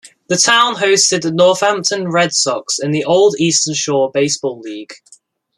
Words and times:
The 0.29 0.35
town 0.35 0.77
hosted 0.77 1.21
the 1.21 1.31
Northampton 1.31 2.07
Red 2.09 2.33
Sox 2.33 2.79
in 2.79 2.89
the 2.89 3.05
old 3.05 3.35
Eastern 3.37 3.75
Shore 3.75 4.09
Baseball 4.11 4.59
League. 4.59 4.95